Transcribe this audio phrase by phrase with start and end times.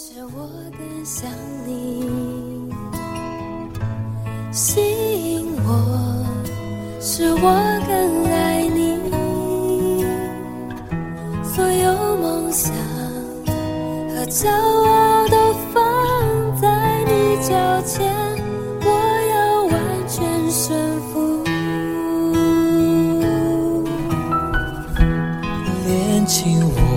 [0.00, 0.48] 是我
[0.78, 1.28] 更想
[1.66, 2.70] 你，
[4.52, 4.80] 吸
[5.34, 6.24] 引我，
[7.00, 7.40] 是我
[7.84, 8.96] 更爱你，
[11.42, 12.72] 所有梦想
[14.14, 15.82] 和骄傲都放
[16.60, 18.08] 在你脚前，
[18.80, 18.86] 我
[19.34, 19.74] 要完
[20.06, 20.78] 全顺
[21.10, 21.42] 服。
[25.88, 26.87] 恋情我，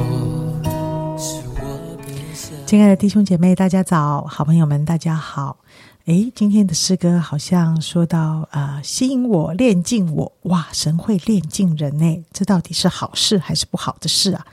[2.72, 4.26] 亲爱的弟兄姐妹，大家早！
[4.26, 5.58] 好朋友们，大家好！
[6.06, 14.46] 诶，今天的诗歌好像说到啊、呃吸引我、炼尽我，哇，神会炼尽人呢，这到底是好事还是不好的事啊？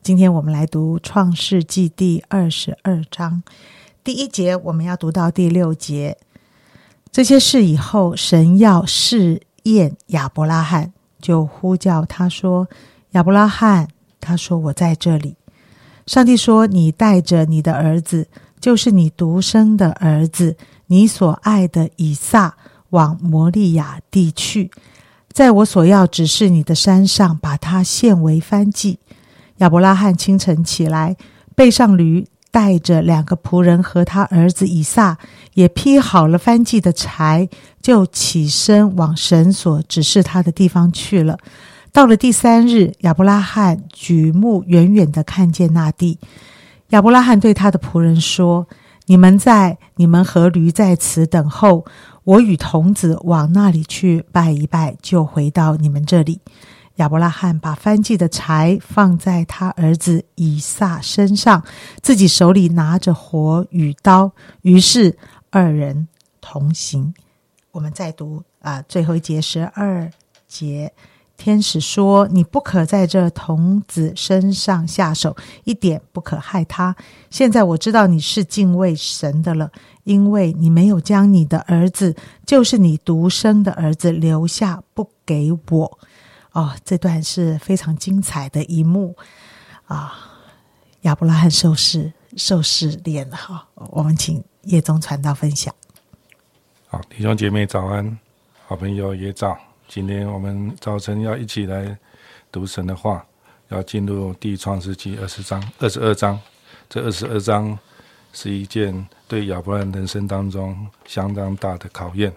[0.00, 3.42] 今天我们来读创世纪第二十二章
[4.04, 6.16] 第一节，我们要读到第六节。
[7.10, 12.68] 这些事以后，神要试验亚伯拉罕，就呼叫他说
[13.10, 13.88] ：“亚伯拉罕。”
[14.22, 15.34] 他说：“我在这里。”
[16.06, 18.28] 上帝说：“你带着你的儿子，
[18.60, 22.56] 就是你独生的儿子，你所爱的以撒，
[22.90, 24.70] 往摩利亚地去，
[25.32, 29.00] 在我所要指示你的山上，把他献为燔祭。”
[29.58, 31.16] 亚伯拉罕清晨起来，
[31.56, 35.18] 背上驴，带着两个仆人和他儿子以撒，
[35.54, 37.48] 也劈好了燔祭的柴，
[37.82, 41.36] 就起身往神所指示他的地方去了。
[41.96, 46.18] 到了第三日，亚伯拉罕举目远远的看见那地。
[46.90, 48.68] 亚伯拉罕对他的仆人说
[49.08, 51.86] ：“你们在，你们和驴在此等候，
[52.24, 56.38] 我与童子往那里去拜一拜，就回到你们这里。”
[56.96, 61.64] 亚伯拉罕把翻祭的柴放在他儿子以撒身上，
[62.02, 64.30] 自己手里拿着火与刀，
[64.60, 65.16] 于是
[65.48, 66.06] 二人
[66.42, 67.14] 同行。
[67.70, 70.12] 我们再读啊、最后一节十二
[70.46, 70.92] 节。
[71.36, 76.96] 天使说：“你不可在这童子身上下手，一点不可害他。
[77.30, 79.70] 现在我知道你是敬畏神的了，
[80.04, 85.98] 因为你没有将你的儿子，就是你独生的儿子留下不给我。”
[86.52, 89.14] 哦，这段是非常精彩的一幕
[89.86, 90.14] 啊！
[91.02, 95.72] 亚伯拉罕受试受试炼哈，我们请叶宗传道分享。
[96.88, 98.18] 好，弟兄姐妹早安，
[98.66, 99.56] 好朋友也早。
[99.88, 101.96] 今天我们早晨要一起来
[102.50, 103.24] 读神的话，
[103.68, 106.38] 要进入第创世纪二十章、二十二章。
[106.88, 107.76] 这二十二章
[108.32, 112.32] 是一件对亚伯兰人生当中相当大的考验，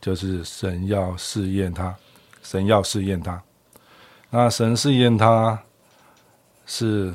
[0.00, 1.94] 就是神要试验他，
[2.42, 3.42] 神要试验他。
[4.30, 5.58] 那神试验他
[6.66, 7.12] 是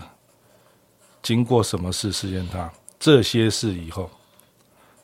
[1.22, 2.72] 经过什么事试验他？
[3.00, 4.10] 这些事以后，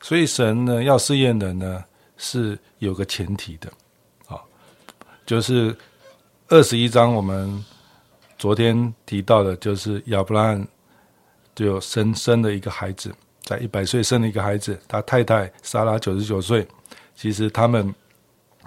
[0.00, 1.84] 所以神呢要试验人呢
[2.16, 3.72] 是有个前提的，
[5.26, 5.74] 就是
[6.48, 7.64] 二十一章我们
[8.38, 10.68] 昨天提到的，就是亚伯拉罕
[11.54, 16.66] 就生生了一个孩子，在一百岁生了一个孩子，他太太莎拉九十九岁，
[17.14, 17.94] 其实他们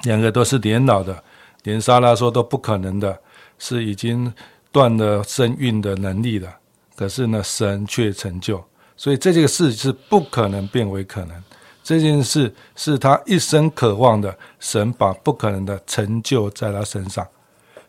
[0.04, 1.24] 两个都是年老的，
[1.64, 3.20] 连莎拉说都不可能的，
[3.60, 4.34] 是已经
[4.72, 6.58] 断了生育的能力了，
[6.96, 8.64] 可是呢，神却成就。
[8.96, 11.44] 所以这件事是不可能变为可能，
[11.88, 17.26] 这件事是他一生渴望的，神把不可能的成就在他身上。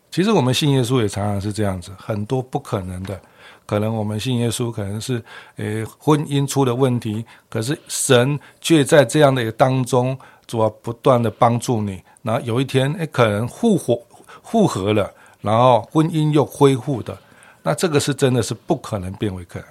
[0.09, 3.19] 其实我们信耶稣也常常是这样子，很多不可能的，
[3.65, 5.21] 可能我们信耶稣可能是
[5.57, 10.17] 诶婚姻出了问题，可是神却在这样的一个当中，
[10.47, 14.01] 主要不断的帮助你，然后有一天诶可能复活
[14.43, 15.11] 复合了，
[15.41, 17.17] 然后婚姻又恢复的，
[17.63, 19.67] 那这个是真的是不可能变为可能。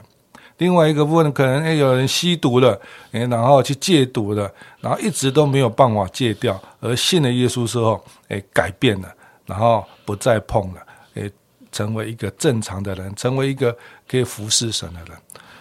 [0.58, 2.78] 另外一个部分可能，哎，有人吸毒了，
[3.12, 9.08] 哎，然后去戒毒了，然后一直都没有办法戒掉，而信了耶稣之后，哎，改变了，
[9.46, 10.80] 然后不再碰了，
[11.14, 11.30] 哎，
[11.70, 13.76] 成为一个正常的人，成为一个
[14.08, 15.16] 可以服侍神的人。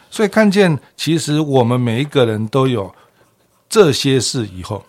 [0.09, 2.93] 所以看见，其实我们每一个人都有
[3.69, 4.83] 这些事以后，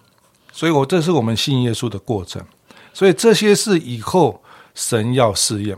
[0.53, 2.43] 所以我这是我们信耶稣的过程。
[2.95, 4.43] 所以这些事以后，
[4.75, 5.77] 神要试验，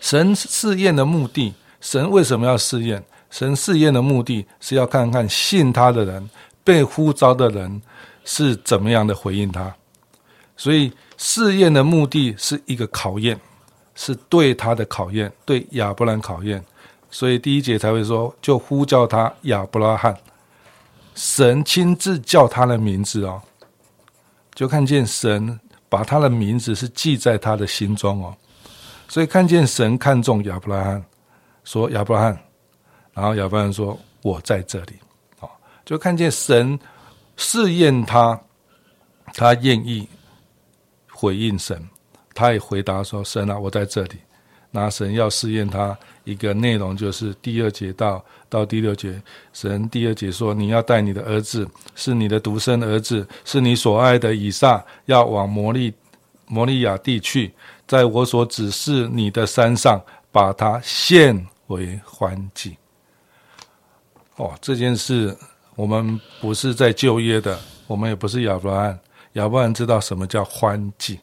[0.00, 1.54] 神试验的目的。
[1.84, 3.04] 神为什么要试验？
[3.28, 6.30] 神试验的目的是要看看信他的人、
[6.64, 7.82] 被呼召的人
[8.24, 9.72] 是怎么样的回应他。
[10.56, 13.38] 所以试验的目的是一个考验，
[13.94, 16.64] 是对他的考验，对亚伯兰考验。
[17.10, 20.16] 所以第一节才会说，就呼叫他亚伯拉罕。
[21.14, 23.42] 神亲自叫他的名字哦，
[24.54, 25.60] 就看见神
[25.90, 28.34] 把他的名字是记在他的心中哦。
[29.06, 31.04] 所以看见神看重亚伯拉罕。
[31.64, 32.38] 说亚伯拉罕，
[33.12, 34.92] 然后亚伯拉罕说：“我在这里。”
[35.40, 35.50] 哦，
[35.84, 36.78] 就看见神
[37.36, 38.40] 试验他，
[39.32, 40.08] 他愿意
[41.10, 41.82] 回应神，
[42.34, 44.16] 他也回答说：“神啊，我在这里。”
[44.70, 49.22] 那神要试验他，一个内容，就是第二节到到第六节，
[49.52, 51.64] 神第二节说：“你要带你的儿子，
[51.94, 55.94] 是你的独生儿子，是你所爱的以撒，要往摩利
[56.48, 57.54] 摩利亚地去，
[57.86, 60.02] 在我所指示你的山上，
[60.32, 62.76] 把他献为欢祭。”
[64.36, 65.36] 哦，这件事
[65.76, 67.56] 我们不是在就业的，
[67.86, 68.98] 我们也不是亚伯兰。
[69.34, 71.20] 亚伯兰知道什么叫欢祭，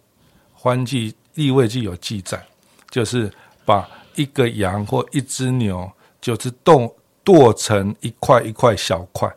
[0.54, 2.42] 欢祭立位记有记载，
[2.90, 3.30] 就是
[3.66, 9.30] 把一个羊或一只牛，就是剁剁成一块一块小块，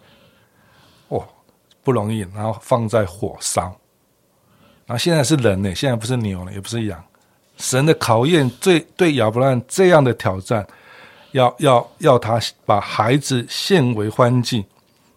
[1.08, 1.26] 哦，
[1.82, 3.64] 不容易，然后放在火烧。
[4.86, 7.04] 然后现在是人呢，现在不是牛了，也不是羊。
[7.56, 10.64] 神的考验，最对亚伯拉罕这样的挑战。
[11.34, 14.64] 要要要他把孩子献为欢祭，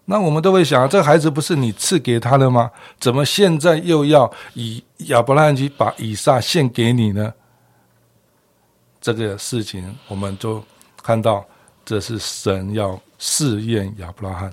[0.04, 2.68] 那我们都会想，这个孩子不是你赐给他的吗？
[2.98, 7.32] 怎么现在又要以亚伯拉罕去把以撒献给你呢？
[9.00, 10.60] 这个事情，我们就
[11.04, 11.44] 看到，
[11.84, 14.52] 这是神要试验亚伯拉罕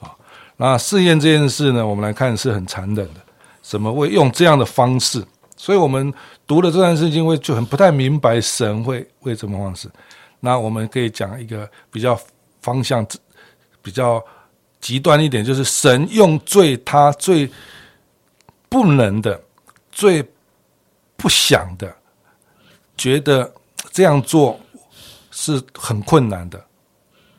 [0.00, 0.12] 啊。
[0.58, 3.20] 那试验这件事呢，我们来看是很残忍的，
[3.62, 5.24] 怎么会用这样的方式？
[5.56, 6.12] 所以我们
[6.46, 9.88] 读了这段圣经，会就很不太明白神会为什么方式。
[10.44, 12.20] 那我们可以讲一个比较
[12.60, 13.06] 方向
[13.80, 14.22] 比较
[14.78, 17.50] 极端一点，就是神用最他最
[18.68, 19.40] 不能的、
[19.90, 20.22] 最
[21.16, 21.90] 不想的，
[22.94, 23.50] 觉得
[23.90, 24.60] 这样做
[25.30, 26.62] 是很困难的，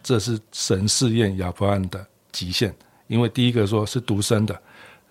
[0.02, 2.76] 这是神试验亚伯兰的极限。
[3.06, 4.60] 因为第一个说是独生的，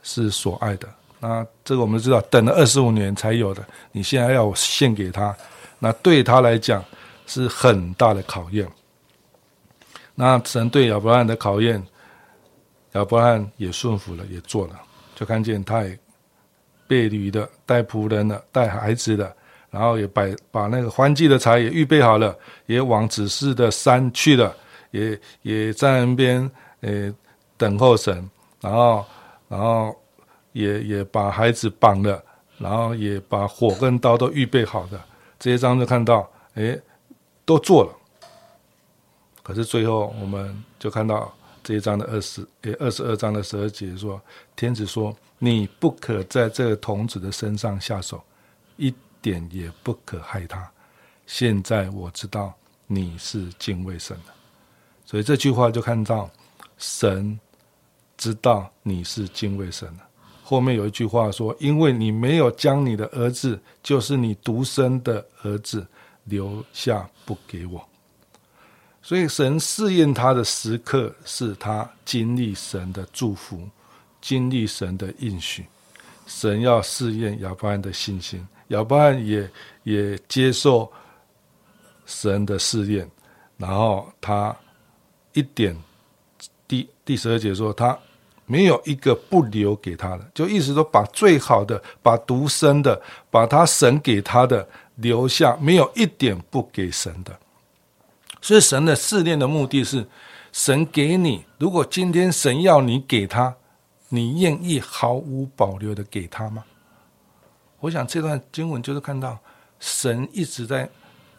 [0.03, 0.89] 是所爱的，
[1.21, 5.33] 那这个我们知道，等了二十五年才有的，你现在要献给他，
[5.79, 6.85] 那对他来讲。
[7.27, 8.69] 是很大的考验。
[10.15, 11.85] 那神对亚伯拉罕的考验，
[12.93, 14.81] 亚伯拉罕也顺服了，也做了，
[15.17, 15.99] 就看见他也
[16.87, 19.37] 背驴的、带仆人的、带孩子的，
[19.71, 24.55] 然后也摆把那个欢祭的茶也预备好了，也往指示的山去了，
[24.93, 26.49] 也也在那边
[26.83, 27.13] 呃
[27.57, 28.31] 等候神，
[28.61, 29.05] 然后
[29.49, 29.97] 然后
[30.53, 32.23] 也也把孩子绑了，
[32.59, 35.01] 然后也把火跟刀都预备好的。
[35.41, 36.79] 这些章就看到，哎。
[37.45, 37.93] 都做了，
[39.43, 41.31] 可是最后我们就看到
[41.63, 44.21] 这一章的二十，诶，二十二章的十二节说，
[44.57, 48.23] 天子说：“你不可在这个童子的身上下手，
[48.79, 50.71] 一点也不可害他。
[51.27, 52.55] 现在我知道
[52.87, 54.33] 你是敬畏神的，
[55.05, 56.31] 所以这句话就看到
[56.79, 57.39] 神
[58.17, 60.05] 知道你是敬畏神的。
[60.43, 65.87] 后面有一句话说：因为你没有将你的儿子，就是你独生的儿子。”
[66.25, 67.87] 留下不给我，
[69.03, 73.69] 所以神试验他的时刻，是他经历神的祝福，
[74.21, 75.67] 经历神的应许。
[76.27, 79.51] 神要试验亚伯兰的信心，亚伯兰也
[79.83, 80.91] 也接受
[82.07, 83.07] 神的试验，
[83.59, 84.57] 然后他
[85.35, 85.77] 一点
[86.67, 87.99] 第第十二节说，他
[88.47, 93.01] 没有一个不留给他的，就意思说把最好的，把独生的，
[93.31, 94.67] 把他神给他的。
[94.99, 97.37] 留下没有一点不给神的，
[98.41, 100.07] 所以神的试炼的目的是，
[100.53, 101.45] 神给你。
[101.59, 103.57] 如果今天神要你给他，
[104.09, 106.63] 你愿意毫无保留的给他吗？
[107.81, 109.37] 我想这段经文就是看到
[109.81, 110.89] 神一直在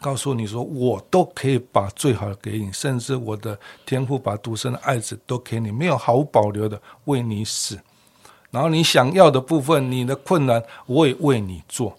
[0.00, 7.78] 告诉你说，我都可以把最好的给你，甚至我的天赋把独生的爱子都给你，没有毫无保留的为你死。
[8.50, 11.96] 然后你想要的部分，你的困难，我也为你做。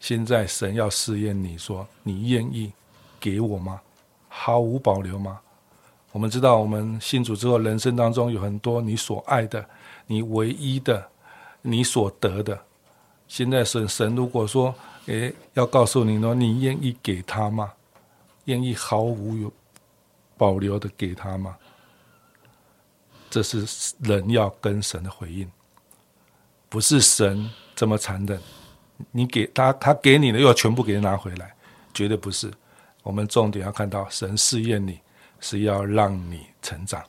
[0.00, 2.72] 现在神要试验你说，你愿意
[3.20, 3.80] 给我吗？
[4.28, 5.38] 毫无保留吗？
[6.12, 9.64] 我们知道，我们信主之后，人生当中有很多你所爱的、
[10.06, 11.04] 你唯一的、
[11.62, 12.58] 你所得的。
[13.26, 14.74] 现在神神如果说，
[15.06, 17.72] 诶，要告诉你说，你愿意给他吗？
[18.44, 19.52] 愿意毫无有
[20.36, 21.56] 保留的给他吗？
[23.30, 25.50] 这是人要跟神的回应，
[26.68, 28.40] 不是神这么残忍。
[29.10, 31.54] 你给他，他给你的又要全部给拿回来，
[31.92, 32.50] 绝对不是。
[33.02, 35.00] 我们重点要看到，神试验你
[35.40, 37.04] 是要让你成长，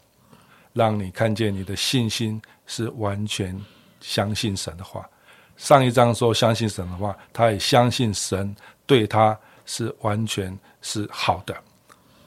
[0.74, 3.58] 让你看见你的信心是完全
[4.02, 5.08] 相信神的话。
[5.58, 11.56] 上一章说相信神的话，他也相信神对他是完全是好的，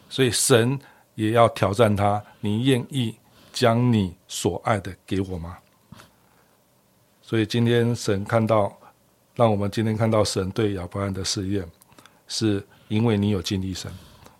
[0.08, 0.78] 所以神
[1.14, 3.14] 也要挑战他：你愿意
[3.52, 5.58] 将你所爱的给我吗？
[7.22, 8.72] 所以今天神看到。
[9.38, 11.64] 让我们今天看到神对亚伯兰的试验，
[12.26, 13.88] 是因为你有经历神，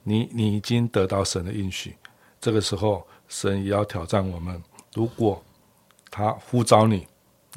[0.02, 1.95] 你你已经得到神的应许。
[2.40, 4.61] 这个时候，神也要挑战我们：
[4.92, 5.40] 如果
[6.11, 7.07] 他呼召你，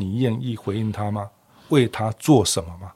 [0.01, 1.29] 你愿意回应他吗？
[1.69, 2.91] 为他做什么吗？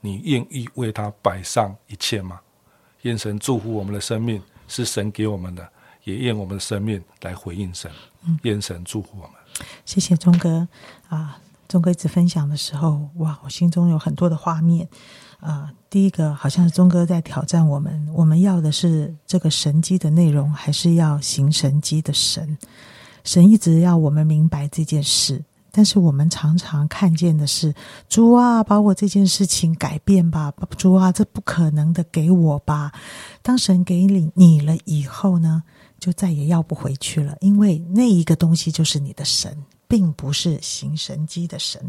[0.00, 2.40] 你愿意为他摆上一切吗？
[3.02, 5.68] 愿神祝福我们的生命是神给我们的，
[6.04, 7.90] 也愿我们的生命来回应神。
[8.42, 9.32] 愿神祝福我们。
[9.84, 10.66] 谢谢钟哥
[11.08, 14.88] 啊，钟哥一直分享的时候，哇，我心中有很多的画面。
[15.40, 22.56] 啊，第一个好像是钟哥在挑战我们，我们要的是这个神机的内容，还是要行神机的神？
[23.24, 27.74] 神一直要我们明白这件事，但是我们常常看见的是
[28.08, 32.92] 主啊，把我这件事情改变吧，主啊，这不可能的，给我吧。
[33.42, 35.62] 当神给你你了以后呢，
[35.98, 39.56] 就再也要不回去了，因为那一个东西就是你的神，
[39.88, 41.80] 并不是行神机的神。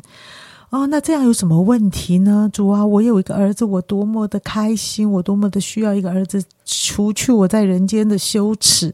[0.70, 2.50] 哦，那这样有什么问题呢？
[2.54, 8.94] 主啊，我有一个儿子，我多么的开心，我多么的需要一个儿子，除去我在人间的羞耻，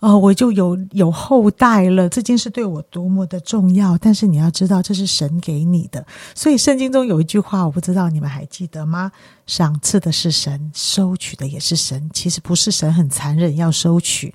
[0.00, 2.08] 哦，我就有有后代了。
[2.08, 3.96] 这件事对我多么的重要！
[3.98, 6.06] 但是你要知道，这是神给你的。
[6.34, 9.10] 所以圣经中有一句话，我不知道你们还记得吗？
[9.46, 12.10] 赏赐的是神，收取的也是神。
[12.12, 14.32] 其实不是神很残忍要收取，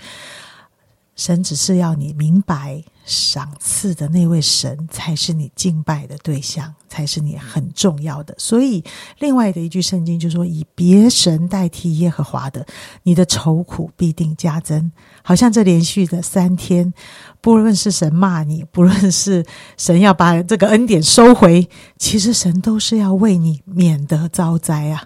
[1.15, 2.83] 神只是要你明白。
[3.03, 8.33] 赏赐的那位神才是你敬拜的对象，才是你很重要的。
[8.37, 8.81] 所以，
[9.17, 12.65] 另外的一句圣经就说：“以别神代替耶和华的，
[13.03, 14.91] 你的愁苦必定加增。”
[15.23, 16.93] 好像这连续的三天，
[17.41, 19.43] 不论是神骂你，不论是
[19.77, 25.05] 神要把这个恩典收回，其实神都是要为你免得遭灾啊。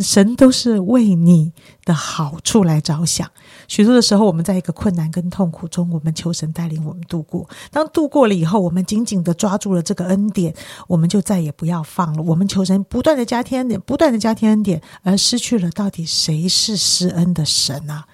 [0.00, 1.52] 神都是为你
[1.84, 3.30] 的好处来着想。
[3.68, 7.48] 许多的时候，我们在一个困难跟痛苦中，我们求神带领我们度过。
[7.70, 10.54] 当度过了以后，我们紧紧的抓住了这个恩典，
[10.88, 12.22] 我们就再也不要放了。
[12.22, 18.06] 我们求神不断的加添恩典，不断的加添恩典，而失去了到底谁是施恩的神啊？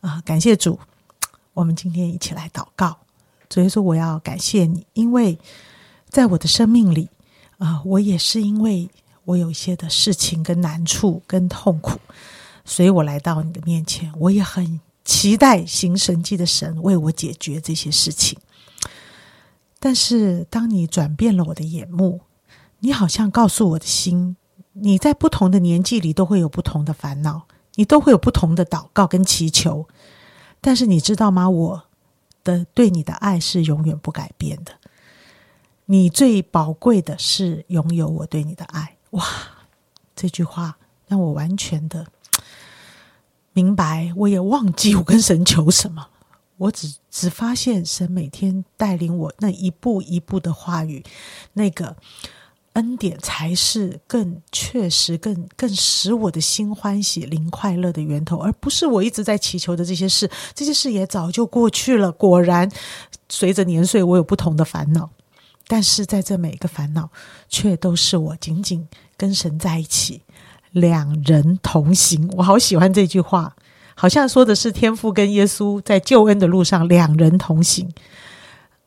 [0.00, 0.22] 啊！
[0.24, 0.78] 感谢主，
[1.52, 2.98] 我们今天一起来祷告。
[3.50, 5.38] 所以说，我要感谢你，因为
[6.08, 7.08] 在我的生命里
[7.58, 8.88] 啊，我也是因为。
[9.28, 11.98] 我有一些的事情跟难处跟痛苦，
[12.64, 14.10] 所以我来到你的面前。
[14.18, 18.38] 我也很期待行神迹的神为我解决这些事情。
[19.78, 22.22] 但是，当你转变了我的眼目，
[22.78, 24.34] 你好像告诉我的心，
[24.72, 27.42] 你在不同的年纪里都会有不同的烦恼，
[27.74, 29.86] 你都会有不同的祷告跟祈求。
[30.62, 31.50] 但是，你知道吗？
[31.50, 31.82] 我
[32.42, 34.72] 的对你的爱是永远不改变的。
[35.84, 38.94] 你最宝贵的是拥有我对你的爱。
[39.10, 39.24] 哇，
[40.14, 42.06] 这句话让我完全的
[43.52, 46.08] 明白，我也忘记我跟神求什么，
[46.56, 51.02] 我只只发现神每天带领我那一步一步的话语，
[51.54, 51.96] 那个
[52.74, 60.30] 恩典才是更确实、更更使我的心欢喜、灵快乐的源头，而不是我一直在祈求的这些事。
[60.54, 62.12] 这些事也早就过去了。
[62.12, 62.70] 果然，
[63.28, 65.10] 随着年岁，我有不同的烦恼。
[65.68, 67.10] 但是在这每一个烦恼，
[67.48, 70.22] 却都是我紧紧跟神在一起，
[70.72, 72.26] 两人同行。
[72.36, 73.54] 我好喜欢这句话，
[73.94, 77.92] 好像说的是天父跟耶稣在救恩的路上两人同行。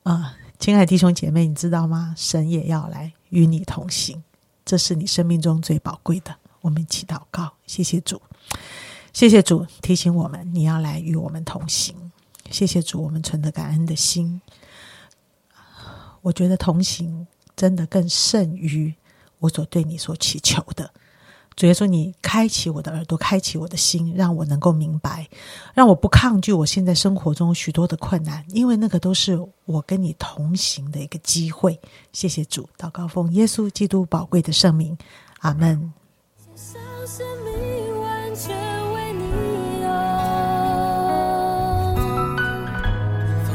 [0.03, 2.15] 啊，亲爱的弟兄姐妹，你知道吗？
[2.17, 4.23] 神也要来与你同行，
[4.65, 6.35] 这是你生命中最宝贵的。
[6.61, 8.19] 我们一起祷告，谢谢主，
[9.13, 11.95] 谢谢主提醒我们，你要来与我们同行。
[12.50, 14.41] 谢谢主，我们存着感恩的心。
[16.22, 18.94] 我觉得同行真的更胜于
[19.40, 20.92] 我所对你所祈求的。
[21.56, 25.28] 主耶稣，你开启我的耳朵，开启我的心，让我能够明白，
[25.74, 31.80] 让我不抗拒我现在生活中许多的困难，因为那个都是我跟你同行的一个机会。
[32.13, 34.98] 谢谢主，祷告奉耶稣基督宝贵的圣名，
[35.40, 35.94] 阿门。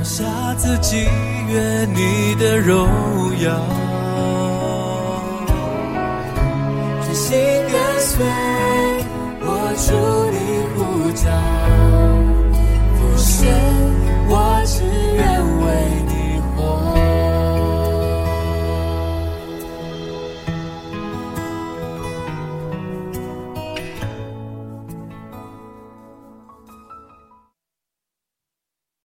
[0.03, 1.07] 下自己
[1.49, 2.89] 愿你的荣
[3.41, 3.61] 耀。
[7.05, 7.39] 真心
[7.71, 8.25] 跟随，
[9.41, 9.47] 我
[9.77, 9.93] 祝
[10.33, 10.37] 你
[10.75, 10.77] 护
[11.13, 11.56] 照。